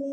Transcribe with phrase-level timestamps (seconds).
[0.00, 0.12] Hola,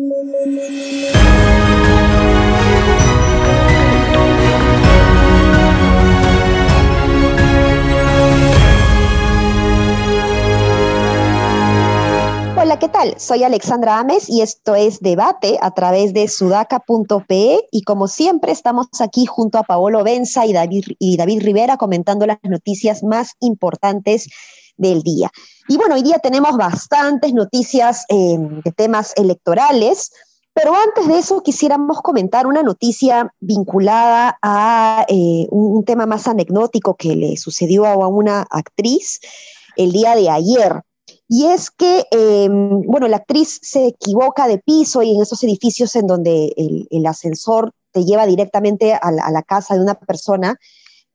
[12.80, 13.18] ¿qué tal?
[13.18, 18.88] Soy Alexandra Ames y esto es Debate a través de sudaca.pe y como siempre estamos
[19.00, 24.28] aquí junto a Paolo Benza y David, y David Rivera comentando las noticias más importantes
[24.78, 25.30] del día.
[25.68, 30.12] Y bueno, hoy día tenemos bastantes noticias eh, de temas electorales,
[30.54, 36.96] pero antes de eso quisiéramos comentar una noticia vinculada a eh, un, tema más anecdótico
[36.96, 39.20] que le sucedió a una actriz
[39.76, 40.82] el día de ayer.
[41.30, 45.96] Y es que, em, bueno, la actriz se equivoca de piso y en esos edificios
[45.96, 50.58] en donde el, ascensor te lleva directamente a la, casa de una persona,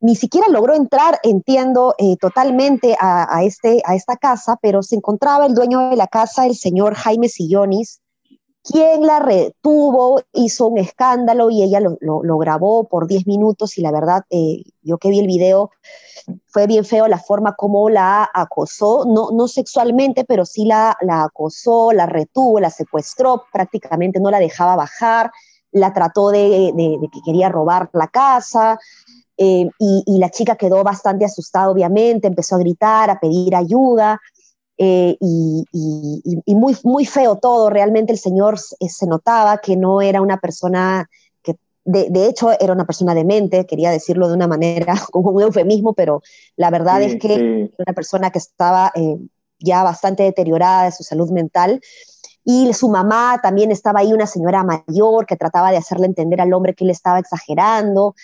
[0.02, 5.46] ni siquiera logró entrar, entiendo, eh, totalmente a, este, a esta casa, pero se encontraba
[5.46, 8.00] el dueño de la casa, el señor Jaime Sillonis,
[8.64, 13.92] quien la retuvo, hizo un escándalo y ella lo, grabó por 10 minutos y la
[13.92, 15.70] verdad, eh, yo que vi el video,
[16.46, 21.24] fue bien feo la forma como la acosó, no, no sexualmente, pero sí la, la
[21.24, 25.30] acosó, la retuvo, la secuestró, prácticamente no la dejaba bajar,
[25.72, 26.72] la trató de,
[27.12, 28.78] que quería robar la casa,
[29.36, 34.20] eh, y, la chica quedó bastante asustada, obviamente, empezó a gritar, a pedir ayuda,
[34.78, 35.64] eh, y,
[36.54, 41.08] muy, muy feo todo, realmente el señor se notaba que no era una persona
[41.84, 46.22] de, hecho, era una persona demente, quería decirlo de una manera, como un eufemismo, pero
[46.56, 47.44] la verdad es que era
[47.78, 49.18] una persona que estaba eh,
[49.58, 51.80] ya bastante deteriorada de su salud mental.
[52.44, 56.52] Y su mamá también estaba ahí, una señora mayor que trataba de hacerle entender al
[56.52, 58.14] hombre que él estaba exagerando.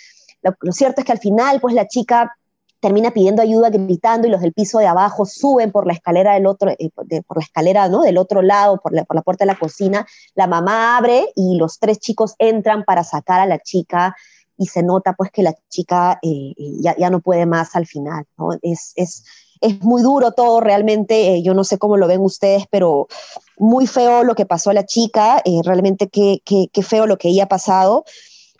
[0.42, 2.32] Lo, cierto es que al final, pues la chica
[2.80, 6.46] termina pidiendo ayuda gritando y los del piso de abajo suben por la escalera del
[6.46, 6.90] otro, eh,
[7.26, 8.02] por la escalera, ¿no?
[8.02, 10.06] Del otro lado, por la, por la puerta de la cocina.
[10.34, 14.14] La mamá abre y los tres chicos entran para sacar a la chica
[14.56, 17.86] y se nota pues que la chica eh, eh, ya, ya, no puede más al
[17.86, 18.26] final.
[18.62, 19.24] Es, es,
[19.60, 23.08] es muy duro todo realmente, yo no sé cómo lo ven ustedes, pero
[23.56, 27.28] muy feo lo que pasó a la chica, realmente qué, qué, qué feo lo que
[27.28, 28.04] ella ha pasado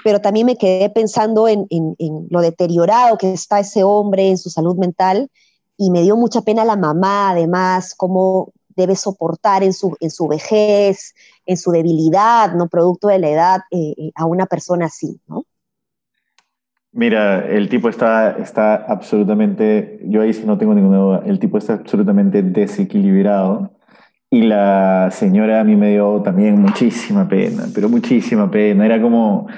[0.05, 1.67] pero también me quedé pensando en,
[2.31, 5.31] lo deteriorado que está ese hombre en su salud mental
[5.77, 10.29] y me dio mucha pena la mamá, además, cómo debe soportar en su, en su
[10.29, 11.15] vejez,
[11.47, 12.69] en su debilidad, ¿no?
[12.69, 15.45] Producto de la edad, eh, eh, a una persona así, ¿no?
[16.93, 21.59] Mira, el tipo está, está absolutamente, yo ahí sí no tengo ninguna duda, el tipo
[21.59, 23.73] está absolutamente desequilibrado
[24.31, 29.49] y la señora a mí me dio también muchísima pena, pero muchísima pena, era como,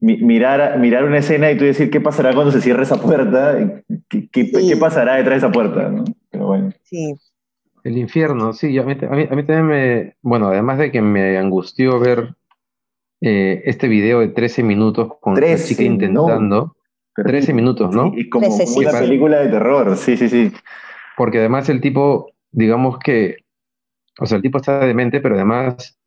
[0.00, 3.56] mirar, mirar una escena y tú decir qué pasará cuando se cierre esa puerta,
[4.08, 6.04] qué, qué, pasará detrás de esa puerta, ¿no?
[6.30, 6.70] Pero bueno.
[6.84, 7.14] Sí.
[7.84, 11.98] El infierno, sí, a mí, a, mí, también me, bueno, además de que me angustió
[11.98, 12.34] ver
[13.20, 16.76] eh, este video de 13 minutos con 13, la chica intentando,
[17.14, 18.12] 13 minutos, ¿no?
[18.14, 20.52] y como una película de terror, sí, sí, sí.
[21.16, 23.38] Porque además el tipo, digamos que,
[24.20, 25.97] o sea, el tipo está demente, pero además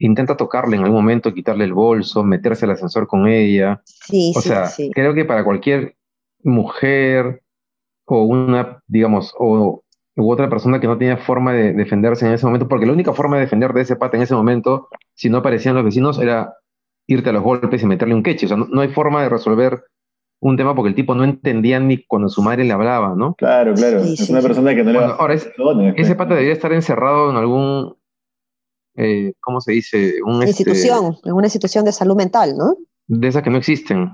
[0.00, 3.80] intenta tocarle en algún momento, quitarle el bolso, meterse al ascensor con ella.
[3.84, 5.94] Sí, o sea, creo que para cualquier
[6.42, 7.42] mujer
[8.06, 9.84] o una, digamos, o
[10.16, 13.12] u otra persona que no tenía forma de defenderse en ese momento, porque la única
[13.12, 16.54] forma de defender de ese pata en ese momento, si no aparecían los vecinos, era
[17.06, 18.46] irte a los golpes y meterle un queche.
[18.46, 19.84] O sea, no, hay forma de resolver
[20.40, 23.34] un tema porque el tipo no entendía ni cuando su madre le hablaba, ¿no?
[23.34, 24.00] Claro, claro.
[24.00, 27.94] es una persona que no le Ahora, ese pata debería estar encerrado en algún
[28.96, 30.14] eh, ¿cómo se dice?
[30.24, 32.76] Una este, institución, una institución de salud mental, ¿no?
[33.12, 34.12] De esas que no existen.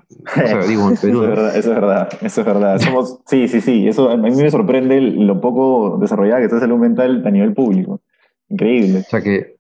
[0.66, 2.08] digo, Eso es verdad, eso es verdad.
[2.22, 2.80] Eso es verdad.
[3.26, 3.86] sí, sí, sí.
[3.86, 7.52] Eso a mí me sorprende lo poco desarrollada que está la salud mental a nivel
[7.52, 8.00] público.
[8.48, 9.00] Increíble.
[9.00, 9.56] O sea que.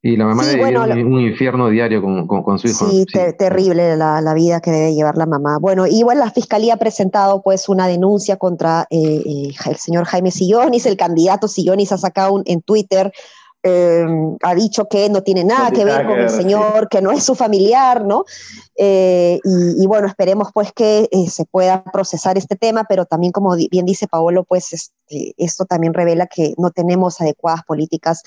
[0.00, 2.88] Y la mamá debe un, infierno diario con, su hijo.
[2.88, 3.04] Sí,
[3.36, 5.58] terrible la, vida que debe llevar la mamá.
[5.58, 10.30] Bueno, igual la fiscalía ha presentado pues una denuncia contra eh, eh, el señor Jaime
[10.30, 13.12] Sillonis, el candidato Sillonis ha sacado en Twitter
[13.64, 17.24] Em, ha dicho que no tiene nada que ver con el señor, que no es
[17.24, 18.24] su familiar, ¿no?
[18.76, 23.56] Eh, y, bueno, esperemos pues que eh, se pueda procesar este tema, pero también como
[23.56, 28.22] bien dice Paolo, pues este, esto también revela que no tenemos adecuadas políticas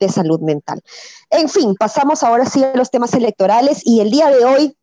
[0.00, 0.82] de salud mental.
[1.30, 4.76] En fin, pasamos ahora sí a los temas electorales y el día de hoy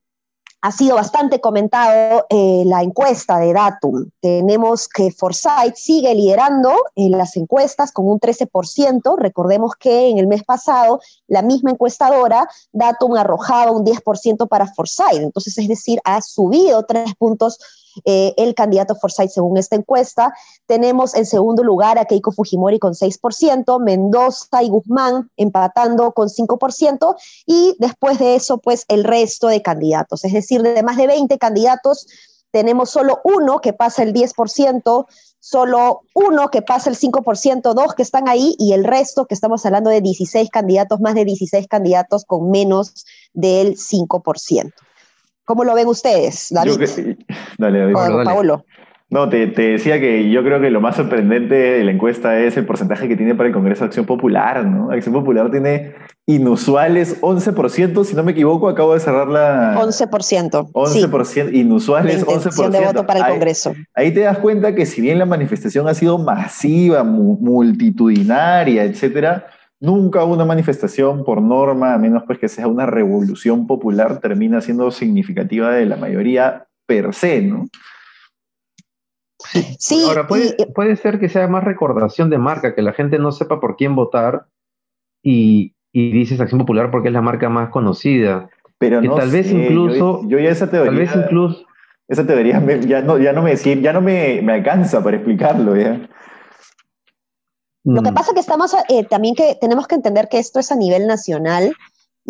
[0.61, 4.09] ha sido bastante comentado eh, la encuesta de Datum.
[4.19, 9.17] Tenemos que Forsyth sigue liderando en las encuestas con un 13%.
[9.17, 15.21] Recordemos que en el mes pasado la misma encuestadora, Datum, arrojaba un 10% para Forsyth.
[15.21, 17.59] Entonces, es decir, ha subido tres puntos
[18.05, 20.33] eh, el candidato Forsyth según esta encuesta.
[20.65, 27.15] Tenemos en segundo lugar a Keiko Fujimori con 6%, Mendoza y Guzmán empatando con 5%,
[27.45, 30.25] y después de eso, pues el resto de candidatos.
[30.25, 32.07] Es decir, de más de 20 candidatos,
[32.51, 35.05] tenemos solo uno que pasa el 10%,
[35.39, 39.65] solo uno que pasa el 5%, dos que están ahí y el resto, que estamos
[39.65, 44.73] hablando de 16 candidatos, más de 16 candidatos con menos del 5%.
[45.49, 46.79] ¿Cómo lo ven ustedes, David?
[47.57, 47.95] dale, David.
[48.23, 48.65] Paolo.
[49.09, 52.67] No, te, decía que yo creo que lo más sorprendente de la encuesta es el
[52.67, 54.91] porcentaje que tiene para el Congreso de Acción Popular, ¿no?
[54.91, 55.95] Acción Popular tiene
[56.27, 59.75] inusuales 11%, si no me equivoco, acabo de cerrar la...
[59.79, 60.71] 11%.
[60.71, 62.69] 11%, inusuales 11%.
[62.69, 63.73] de voto para el Congreso.
[63.95, 69.47] Ahí te das cuenta que si bien la manifestación ha sido masiva, multitudinaria, etcétera,
[69.79, 74.91] nunca una manifestación por norma, a menos pues que sea una revolución popular, termina siendo
[74.91, 77.67] significativa de la mayoría per se, ¿no?
[79.77, 80.03] Sí.
[80.05, 83.61] Ahora, puede, puede ser que sea más recordación de marca, que la gente no sepa
[83.61, 84.47] por quién votar
[85.23, 88.49] y, y dices Acción Popular porque es la marca más conocida.
[88.77, 90.21] Pero no tal vez incluso.
[90.27, 90.91] Yo, ya esa teoría.
[90.91, 91.65] Tal vez incluso.
[92.07, 96.09] Esa teoría ya no, ya no me ya no me, me alcanza para explicarlo, ¿ya?
[97.93, 98.13] Lo que mm.
[98.13, 101.07] pasa es que estamos eh, también que tenemos que entender que esto es a nivel
[101.07, 101.73] nacional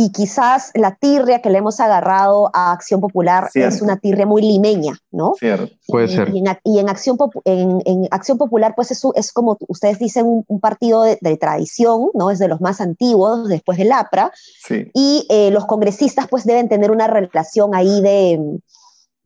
[0.02, 4.42] y quizás la tirria que le hemos agarrado a Acción Popular es una tirria muy
[4.42, 5.34] limeña, ¿no?
[5.38, 5.76] Cierto.
[5.88, 6.30] Puede ser.
[6.34, 6.48] Y en,
[6.88, 12.32] Acción, en, Acción Popular, pues es, es como ustedes dicen, un, partido de, tradición, ¿no?
[12.32, 14.32] Es de los más antiguos, después del APRA.
[14.66, 14.90] Sí.
[14.94, 18.40] Y eh, los congresistas, pues deben tener una relación ahí de,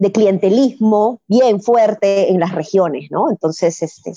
[0.03, 3.31] de clientelismo bien fuerte en las regiones, ¿no?
[3.31, 4.13] Entonces, este,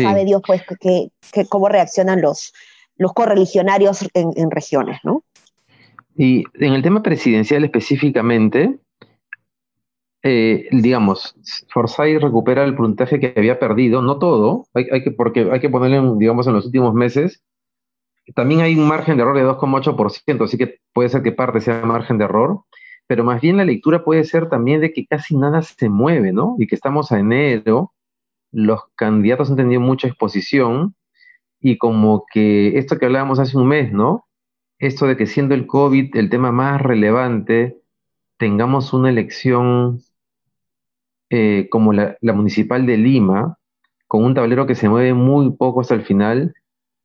[0.00, 1.10] sabe Dios, pues, que,
[1.48, 2.52] cómo reaccionan los,
[2.96, 5.24] los correligionarios en, en regiones, ¿no?
[6.14, 8.78] Y en el tema presidencial específicamente,
[10.22, 11.34] eh, digamos,
[11.72, 16.02] Forsyth recupera el puntaje que había perdido, no todo, hay, que, porque hay que ponerle,
[16.18, 17.42] digamos, en los últimos meses.
[18.34, 21.80] También hay un margen de error de 2,8%, así que puede ser que parte sea
[21.86, 22.64] margen de error,
[23.10, 26.54] pero más bien la lectura puede ser también de que casi nada se mueve, ¿no?
[26.60, 27.92] Y que estamos a enero,
[28.52, 30.94] los candidatos han tenido mucha exposición
[31.60, 34.26] y como que esto que hablábamos hace un mes, ¿no?
[34.78, 37.80] esto de que siendo el COVID el tema más relevante,
[38.38, 40.02] tengamos una elección
[41.30, 43.58] eh, como la, municipal de Lima,
[44.06, 46.54] con un tablero que se mueve muy poco hasta el final,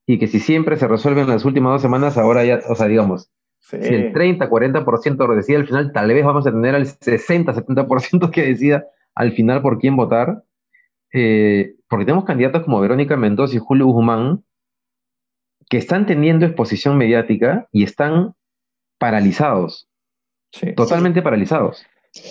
[0.06, 2.86] y que si siempre se resuelve en las últimas dos semanas, ahora ya, o sea,
[2.86, 3.32] digamos,
[3.66, 8.30] si el 30, 40% decía al final, tal vez vamos a tener al 60, 70%
[8.30, 8.86] que decida
[9.16, 10.44] al final por quién votar,
[11.14, 14.44] eh, porque tenemos candidatos como Verónica Mendoza y Julio Guzmán,
[15.68, 18.36] que están teniendo exposición mediática y están
[19.00, 19.88] paralizados,
[20.76, 21.84] totalmente paralizados.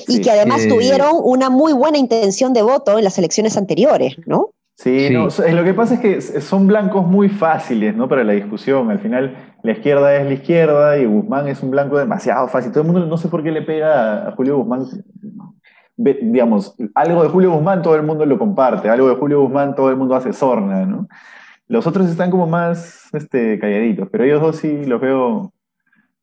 [0.06, 4.16] Y que además eh, tuvieron una muy buena intención de voto en las elecciones anteriores,
[4.26, 4.50] ¿no?
[4.76, 8.08] Sí, lo que pasa es que son blancos muy fáciles, ¿no?
[8.08, 8.90] Para la discusión.
[8.90, 12.70] Al final, la izquierda es la izquierda y Guzmán es un blanco demasiado fácil.
[12.70, 14.84] Todo el mundo, no sé por qué le pega a Julio Guzmán.
[15.96, 19.88] Digamos, algo de Julio Guzmán todo el mundo lo comparte, algo de Julio Guzmán todo
[19.88, 21.08] el mundo hace sorna, ¿no?
[21.66, 25.50] Los otros están como más este, calladitos, pero ellos dos sí los veo,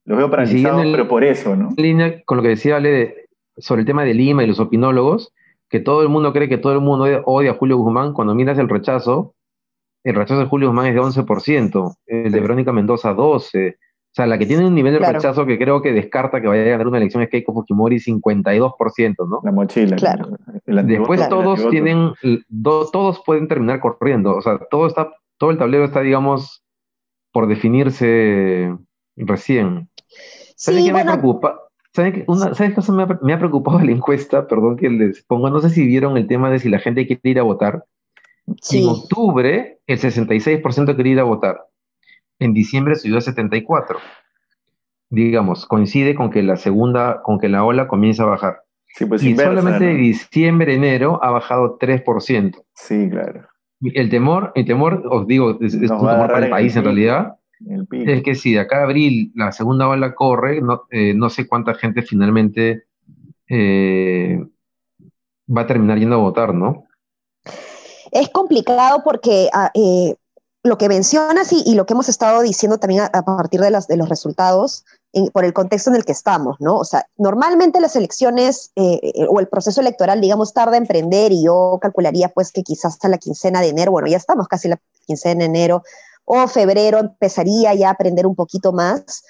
[0.06, 1.70] los veo paralizados, pero por eso, ¿no?
[1.76, 3.28] En línea con lo que decía Ale
[3.58, 5.34] sobre el tema de Lima y los opinólogos,
[5.68, 8.60] que todo el mundo cree que todo el mundo odia a Julio Guzmán, cuando miras
[8.60, 9.34] el rechazo,
[10.04, 13.76] el rechazo de Julio Guzmán es de 11%, el de Verónica Mendoza 12%.
[13.76, 16.64] O sea, la que tiene un nivel de rechazo que creo que descarta que vaya
[16.64, 19.40] a ganar una elección es Keiko Fujimori 52%, ¿no?
[19.42, 19.96] La mochila.
[19.96, 20.38] Claro.
[20.66, 22.12] Después todos tienen,
[22.62, 24.36] todos pueden terminar corriendo.
[24.36, 26.64] O sea, todo está todo el tablero está, digamos,
[27.32, 28.78] por definirse
[29.16, 29.90] recién.
[30.56, 31.60] ¿Saben qué me preocupa?
[31.96, 34.48] ¿Saben qué, una, cosa me ha, preocupado la encuesta?
[34.48, 37.22] Perdón que les ponga, no sé si vieron el tema de si la gente quiere
[37.24, 37.86] ir a votar.
[38.72, 41.66] En octubre, el 66% quiere ir a votar.
[42.40, 43.98] En diciembre subió a 74%.
[45.10, 48.62] Digamos, coincide con que la segunda, con que la ola comienza a bajar.
[49.08, 52.64] Pues y solamente de diciembre, enero ha bajado 3%.
[52.74, 53.48] Sí, claro.
[53.82, 57.36] El temor, el temor, os digo, es, un temor para el país en realidad,
[57.92, 61.48] es que si de acá a abril la segunda ola corre, no, eh, no sé
[61.48, 62.84] cuánta gente finalmente
[63.48, 64.40] eh,
[65.56, 66.86] va a terminar yendo a votar, ¿no?
[68.12, 70.16] Es complicado porque ah, eh,
[70.64, 73.98] lo que mencionas y, lo que hemos estado diciendo también a, partir de, las, de
[73.98, 74.86] los resultados,
[75.34, 76.78] por el contexto en el que estamos, ¿no?
[76.78, 81.34] O sea, normalmente las elecciones eh, eh, o el proceso electoral, digamos, tarda en prender
[81.34, 84.70] y yo calcularía pues que quizás hasta la quincena de enero, bueno, ya estamos casi
[84.70, 85.84] la quincena de enero,
[86.24, 89.24] o febrero empezaría ya a prender un poquito más,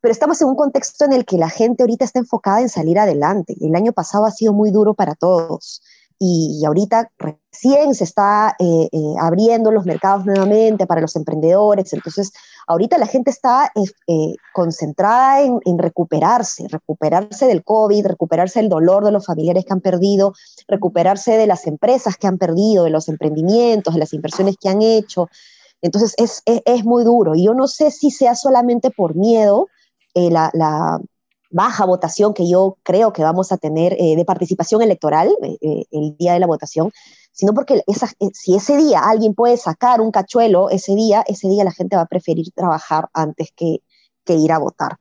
[0.00, 2.98] pero estamos en un contexto en el que la gente ahorita está enfocada en salir
[2.98, 3.54] adelante.
[3.60, 5.82] El año pasado ha sido muy duro para todos
[6.20, 12.32] y, ahorita recién se está eh, eh, abriendo los mercados nuevamente para los emprendedores, entonces
[12.66, 13.70] ahorita la gente está
[14.08, 19.80] eh, concentrada en, recuperarse, recuperarse del COVID, recuperarse del dolor de los familiares que han
[19.80, 20.34] perdido,
[20.66, 24.82] recuperarse de las empresas que han perdido, de los emprendimientos, de las inversiones que han
[24.82, 25.28] hecho.
[25.80, 27.36] Entonces es, es, muy duro.
[27.36, 29.68] Y yo no sé si sea solamente por miedo
[30.14, 30.98] la
[31.50, 35.84] baja votación que yo creo que vamos a tener eh, de participación electoral eh, eh,
[35.90, 36.90] el día de la votación,
[37.32, 37.82] sino porque
[38.32, 42.02] si ese día alguien puede sacar un cachuelo, ese día, ese día la gente va
[42.02, 43.80] a preferir trabajar antes que,
[44.30, 44.98] ir a votar.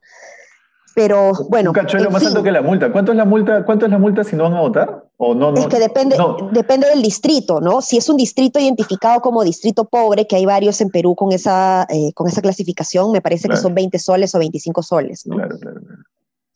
[0.96, 1.72] Pero bueno.
[1.72, 2.94] Un cachuelo más alto que la multa.
[2.94, 3.66] ¿Cuánto es la multa?
[3.66, 5.04] ¿Cuánto es la multa si no van a votar?
[5.18, 6.16] ¿O no, es que depende,
[6.54, 7.82] depende del distrito, ¿no?
[7.82, 11.86] Si es un distrito identificado como distrito pobre, que hay varios en Perú con esa,
[12.14, 15.36] con esa clasificación, me parece que son 20 soles o 25 soles, ¿no?
[15.36, 15.82] Claro, claro.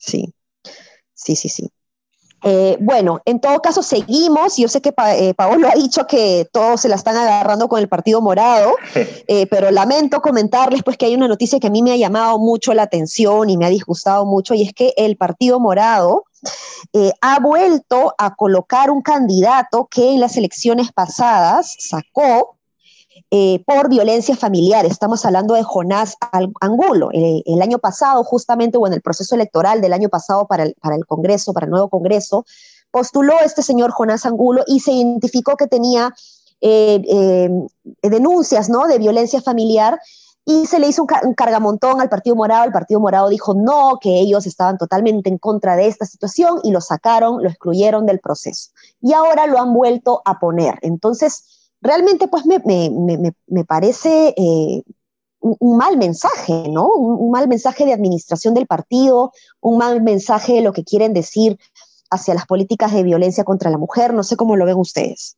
[0.01, 0.33] Sí,
[1.13, 1.71] sí, sí, sí.
[2.43, 4.57] Eh, bueno, en todo caso seguimos.
[4.57, 7.87] Yo sé que eh, Paolo ha dicho que todos se la están agarrando con el
[7.87, 8.75] Partido Morado,
[9.27, 12.39] eh, pero lamento comentarles pues que hay una noticia que a mí me ha llamado
[12.39, 16.25] mucho la atención y me ha disgustado mucho y es que el Partido Morado
[17.21, 22.57] ha vuelto a colocar un candidato que en las elecciones pasadas sacó
[23.29, 24.85] eh, por violencia familiar.
[24.85, 26.17] Estamos hablando de Jonás
[26.59, 27.09] Angulo.
[27.13, 30.75] Eh, el año pasado, justamente, o en el proceso electoral del año pasado para el,
[30.81, 32.45] para el Congreso, para el nuevo Congreso,
[32.89, 36.13] postuló este señor Jonás Angulo y se identificó que tenía
[36.59, 37.49] eh,
[38.01, 38.87] denuncias ¿no?
[38.87, 39.99] de violencia familiar
[40.43, 42.65] y se le hizo un, un, cargamontón al Partido Morado.
[42.65, 46.71] El Partido Morado dijo no, que ellos estaban totalmente en contra de esta situación y
[46.71, 48.71] lo sacaron, lo excluyeron del proceso.
[49.01, 50.79] Y ahora lo han vuelto a poner.
[50.81, 54.83] Entonces, realmente pues me, parece eh,
[55.39, 56.87] un, mal mensaje, ¿no?
[56.87, 61.57] Un, mal mensaje de administración del partido, un mal mensaje de lo que quieren decir
[62.09, 64.13] hacia las políticas de violencia contra la mujer.
[64.13, 65.37] No sé cómo lo ven ustedes.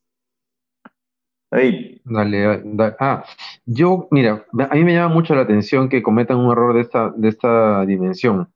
[1.52, 3.24] Dale, dale, Ah,
[3.66, 7.14] yo, mira, a mí me llama mucho la atención que cometan un error de esta,
[7.16, 8.52] de esta dimensión.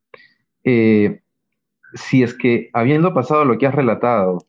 [0.63, 1.21] Eh,
[1.93, 4.46] si es que habiendo pasado lo que has relatado,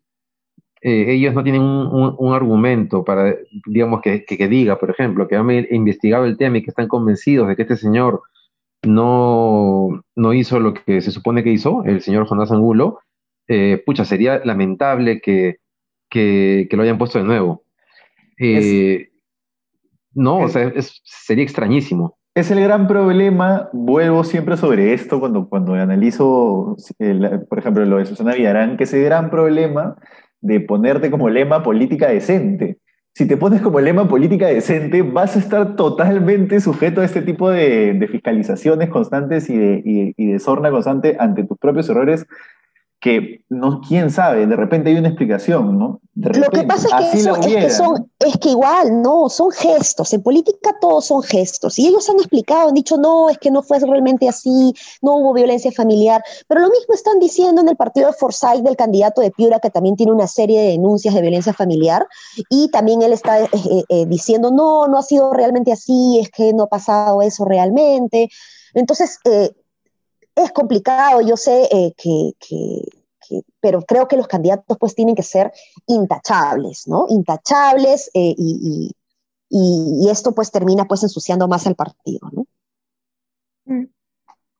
[0.80, 3.34] eh, ellos no tienen un, argumento para,
[3.66, 7.56] digamos, que, diga, por ejemplo, que han investigado el tema y que están convencidos de
[7.56, 8.22] que este señor
[8.84, 13.00] no, no hizo lo que se supone que hizo, el señor Jonás Angulo,
[13.48, 15.56] eh, pucha, sería lamentable que,
[16.08, 17.64] que, lo hayan puesto de nuevo.
[18.38, 19.08] Eh,
[20.14, 22.16] no, o sea, sería extrañísimo.
[22.36, 26.76] Es el gran problema, vuelvo siempre sobre esto cuando, cuando analizo,
[27.48, 29.96] por ejemplo, lo de Susana Villarán, que es el gran problema
[30.40, 32.78] de ponerte como lema política decente.
[33.14, 37.50] Si te pones como lema política decente, vas a estar totalmente sujeto a este tipo
[37.50, 42.26] de, fiscalizaciones constantes y de, y de sorna constante ante tus propios errores
[43.00, 46.00] que no, quién sabe, de repente hay una explicación, ¿no?
[46.16, 50.12] lo que pasa es que, eso, es, que son, es que igual, no, son gestos,
[50.12, 53.62] en política todos son gestos, y ellos han explicado, han dicho, no, es que no
[53.62, 58.08] fue realmente así, no hubo violencia familiar, pero lo mismo están diciendo en el partido
[58.08, 61.52] de Forsyth del candidato de Piura, que también tiene una serie de denuncias de violencia
[61.52, 62.04] familiar,
[62.50, 66.30] y también él está eh, eh, eh, diciendo, no, no ha sido realmente así, es
[66.30, 68.28] que no ha pasado eso realmente.
[68.74, 69.18] Entonces,
[70.44, 72.34] es complicado, yo sé eh, que,
[73.60, 75.52] pero creo que los candidatos pues tienen que ser
[75.86, 77.06] intachables, ¿no?
[77.08, 78.94] Intachables eh, y,
[80.10, 82.46] esto pues termina pues ensuciando más al partido, ¿no?
[83.64, 83.82] Mm.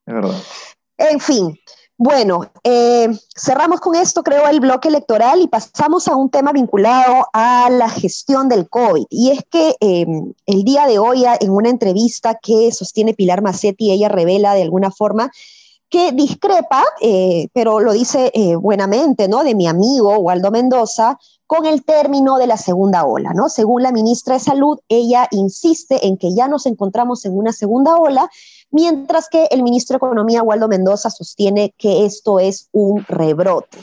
[0.05, 0.41] Es verdad.
[0.97, 1.59] En fin,
[2.01, 7.27] bueno, eh, cerramos con esto, creo, el bloque electoral y pasamos a un tema vinculado
[7.33, 9.05] a la gestión del COVID.
[9.09, 13.91] Y es que em, el día de hoy, en una entrevista que sostiene Pilar Macetti,
[13.91, 15.29] ella revela de alguna forma
[15.89, 19.43] que discrepa, eh, pero lo dice eh, buenamente, ¿no?
[19.43, 21.17] De mi amigo Waldo Mendoza,
[21.47, 23.49] con el término de la segunda ola, ¿no?
[23.49, 27.97] Según la ministra de Salud, ella insiste en que ya nos encontramos en una segunda
[27.97, 28.29] ola,
[28.69, 33.79] mientras que el ministro de Economía, Waldo Mendoza, sostiene que esto es un rebrote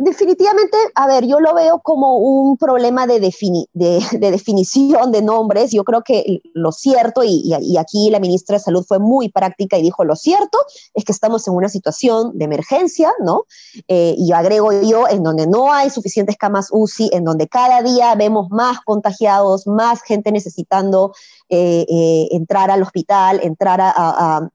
[0.00, 5.72] definitivamente, a ver, yo lo veo como un problema de, de, definición de nombres.
[5.72, 9.82] Yo creo que lo cierto, y, aquí la ministra de Salud fue muy práctica y
[9.82, 10.58] dijo, lo cierto
[10.94, 13.44] es que estamos en una situación de emergencia, ¿no?
[13.88, 18.14] Eh, y agrego yo, en donde no hay suficientes camas UCI, en donde cada día
[18.14, 21.12] vemos más contagiados, más gente necesitando
[21.48, 24.48] eh, eh, entrar al hospital, entrar a,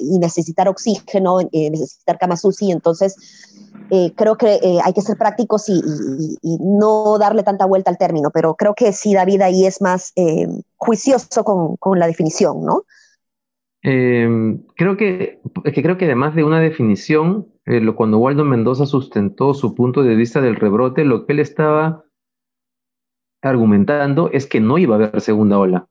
[0.00, 2.72] y necesitar oxígeno, necesitar camas UCI.
[2.72, 3.16] Entonces,
[3.90, 5.82] eh, creo que eh, hay que ser prácticos y,
[6.60, 10.46] no darle tanta vuelta al término, pero creo que sí, David, ahí es más eh,
[10.76, 12.84] juicioso con, la definición, ¿no?
[13.82, 17.48] Em, creo que, que creo que además de una definición,
[17.96, 22.04] cuando Waldo Mendoza sustentó su punto de vista del rebrote, lo que él estaba
[23.42, 25.88] argumentando es que no iba a haber segunda ola.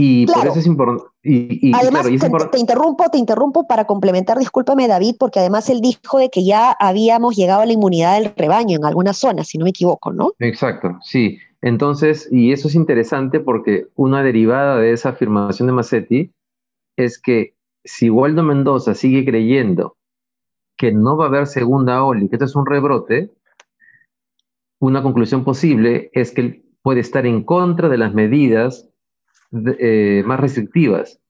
[0.00, 1.08] Y por eso es importante.
[1.24, 6.30] Y, además, te, interrumpo, te interrumpo para complementar, discúlpame David, porque además él dijo de
[6.30, 9.70] que ya habíamos llegado a la inmunidad del rebaño en algunas zonas, si no me
[9.70, 10.32] equivoco, ¿no?
[10.38, 11.38] Exacto, sí.
[11.62, 16.32] Entonces, y eso es interesante porque una derivada de esa afirmación de Massetti
[16.96, 19.96] es que si Waldo Mendoza sigue creyendo
[20.76, 23.32] que no va a haber segunda ola y que esto es un rebrote,
[24.78, 28.87] una conclusión posible es que él puede estar en contra de las medidas
[29.52, 31.20] eh, más restrictivas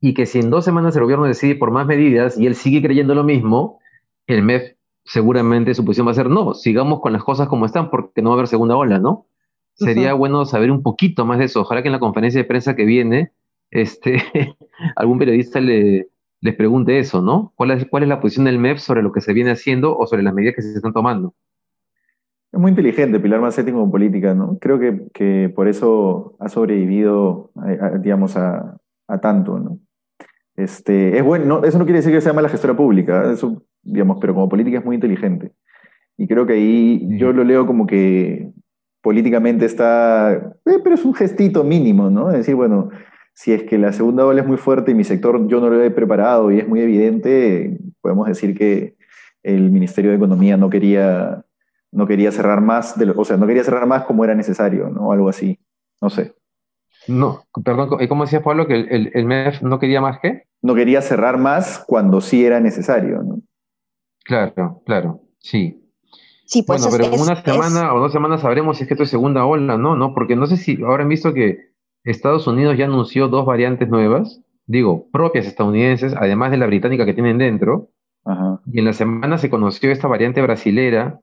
[0.00, 2.82] y que si en dos semanas el gobierno decide por más medidas y él sigue
[2.82, 3.80] creyendo lo mismo,
[4.26, 7.90] el MEF seguramente su posición va a ser no, sigamos con las cosas como están
[7.90, 9.26] porque no va a haber segunda ola, ¿no?
[9.74, 11.60] Sería bueno saber un poquito más de eso.
[11.60, 13.32] Ojalá que en la conferencia de prensa que viene,
[13.70, 14.22] este,
[14.96, 16.08] algún periodista le,
[16.40, 17.52] les pregunte eso, ¿no?
[17.56, 20.06] ¿Cuál es, ¿Cuál es la posición del MEF sobre lo que se viene haciendo o
[20.06, 21.34] sobre las medidas que se están tomando?
[22.52, 24.58] Es muy inteligente Pilar Macetti como política, ¿no?
[24.58, 27.50] Creo que, por eso ha sobrevivido,
[28.00, 28.78] digamos, a,
[29.20, 29.78] tanto, ¿no?
[30.56, 34.32] Este, es bueno, eso no quiere decir que sea mala gestora pública, eso, digamos, pero
[34.34, 35.52] como política es muy inteligente.
[36.16, 38.50] Y creo que ahí yo lo leo como que
[39.02, 42.30] políticamente está, eh, pero es un gestito mínimo, ¿no?
[42.30, 42.90] Es decir, bueno,
[43.34, 45.82] si es que la segunda ola es muy fuerte y mi sector yo no lo
[45.82, 48.96] he preparado y es muy evidente, podemos decir que
[49.42, 51.44] el Ministerio de Economía no quería,
[51.96, 55.12] no quería cerrar más, de o sea, no quería cerrar más como era necesario, ¿no?
[55.12, 55.58] Algo así,
[56.00, 56.34] no sé.
[57.08, 60.42] No, perdón, ¿cómo decías Pablo que el, el, MEF no quería más qué?
[60.60, 63.40] No quería cerrar más cuando sí era necesario, ¿no?
[64.24, 65.82] Claro, claro, sí.
[66.44, 69.04] Sí, pues bueno, pero en una semana o dos semanas sabremos si es que esto
[69.04, 69.96] es segunda ola, ¿no?
[69.96, 70.14] ¿no?
[70.14, 71.70] Porque no sé si ahora han visto que
[72.04, 77.14] Estados Unidos ya anunció dos variantes nuevas, digo, propias estadounidenses, además de la británica que
[77.14, 77.90] tienen dentro.
[78.70, 81.20] Y en la semana se conoció esta variante brasilera.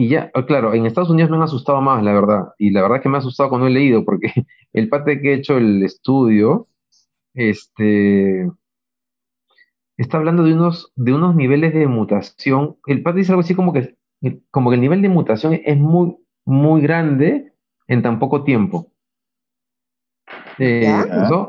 [0.00, 2.54] Y ya, ah, claro, en Estados Unidos me han asustado más, la verdad.
[2.56, 4.32] Y la verdad que me ha asustado cuando he leído, porque
[4.72, 6.68] el parte que he hecho el estudio,
[7.34, 8.50] este,
[9.98, 12.78] está hablando de unos, de unos niveles de mutación.
[12.86, 13.94] El parte dice algo así como que,
[14.50, 17.52] como que el nivel de mutación es muy, muy grande
[17.86, 18.90] en tan poco tiempo.
[20.56, 20.90] Eh,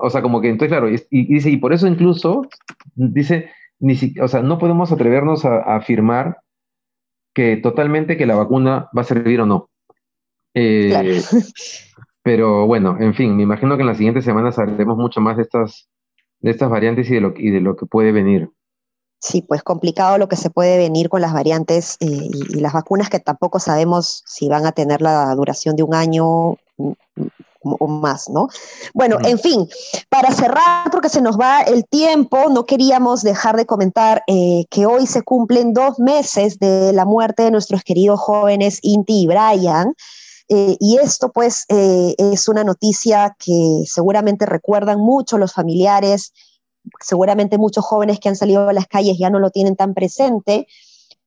[0.01, 2.49] o sea, como que entonces, claro, y, dice, y por eso incluso,
[2.95, 3.49] dice,
[3.79, 6.41] ni o sea, no podemos atrevernos a, afirmar
[7.33, 9.69] que totalmente que la vacuna va a servir o no.
[10.53, 11.21] Eh,
[12.23, 15.43] pero bueno, en fin, me imagino que en las siguientes semanas hablaremos mucho más de
[15.43, 15.89] estas,
[16.39, 18.49] de estas variantes y de, lo, y de lo que puede venir.
[19.19, 22.73] Sí, pues complicado lo que se puede venir con las variantes eh, y, y, las
[22.73, 26.57] vacunas que tampoco sabemos si van a tener la duración de un año,
[27.63, 28.47] o más, ¿no?
[28.93, 29.67] Bueno, en fin,
[30.09, 34.85] para cerrar, porque se nos va el tiempo, no queríamos dejar de comentar eh, que
[34.85, 39.93] hoy se cumplen dos meses de la muerte de nuestros queridos jóvenes Inti y Brian.
[40.49, 46.33] Eh, y esto pues eh, es una noticia que seguramente recuerdan mucho los familiares,
[46.99, 50.67] seguramente muchos jóvenes que han salido a las calles ya no lo tienen tan presente,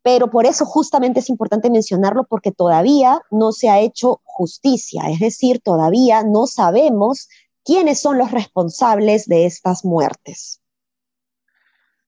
[0.05, 5.19] pero por eso justamente es importante mencionarlo porque todavía no se ha hecho justicia, es
[5.19, 7.31] decir, todavía no sabemos
[7.65, 10.61] quiénes son los responsables de estas muertes.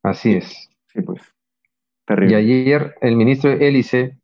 [0.02, 0.68] Así es.
[0.92, 1.22] Sí, pues.
[2.28, 4.18] Y ayer el ministro Hélice,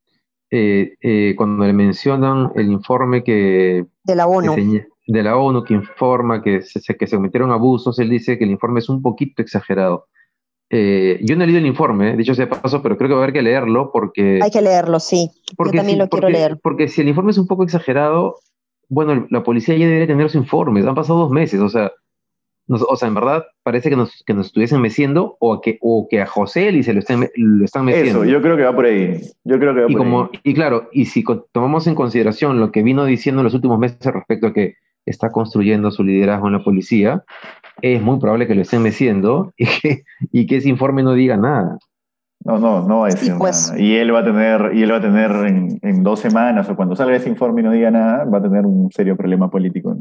[0.51, 3.87] eh, eh, cuando le mencionan el informe que...
[4.05, 4.55] De la ONU.
[5.07, 8.51] de la ONU que informa que se, que se cometieron abusos, él dice que el
[8.51, 10.09] informe es un poquito exagerado.
[10.75, 13.25] Eh, yo no he leído el informe, dicho sea paso, pero creo que va a
[13.25, 14.41] haber que leerlo porque...
[14.43, 15.31] Hay que leerlo, sí.
[15.59, 16.59] yo también lo quiero leer.
[16.63, 18.37] Porque si el informe es un poco exagerado,
[18.89, 20.81] bueno, la policía ya debería tener su informe.
[20.81, 21.93] Han pasado dos meses, o sea,
[22.69, 26.23] o sea, en verdad parece que nos, que nos estuviesen meciendo o que, o que
[26.23, 28.23] a José y se lo están, lo están meciendo.
[28.23, 29.21] Eso, yo creo que va por ahí.
[29.45, 32.73] Yo creo que va y por como, Y claro, y si tomamos en consideración lo
[32.73, 36.55] que vino diciendo en los últimos meses respecto a que está construyendo su liderazgo en
[36.55, 37.25] la policía,
[37.81, 41.37] es muy probable que lo estén meciendo y que, y que ese informe no diga
[41.37, 41.79] nada.
[42.45, 43.69] No, no, no va a decir pues.
[43.71, 43.81] nada.
[43.81, 46.75] Y él va a tener, y él va a tener en, en, dos semanas o
[46.75, 49.97] cuando salga ese informe y no diga nada, va a tener un serio problema político.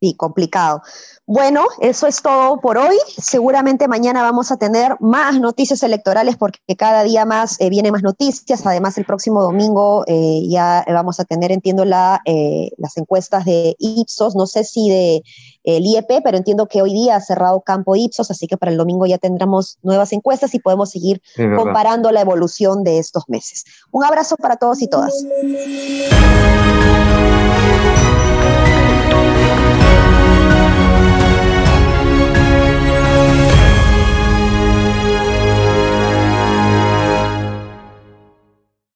[0.00, 0.80] Sí, complicado.
[1.26, 2.96] Bueno, eso es todo por hoy.
[3.18, 8.02] Seguramente mañana vamos a tener más noticias electorales porque cada día más eh, vienen más
[8.02, 8.64] noticias.
[8.64, 13.76] Además, el próximo domingo eh, ya vamos a tener, entiendo, la, eh, las encuestas de
[13.78, 14.34] Ipsos.
[14.34, 15.22] No sé si de
[15.64, 18.78] el IEP, pero entiendo que hoy día ha cerrado campo Ipsos, así que para el
[18.78, 21.20] domingo ya tendremos nuevas encuestas y podemos seguir
[21.56, 23.66] comparando la evolución de estos meses.
[23.90, 25.12] Un abrazo para todos y todas.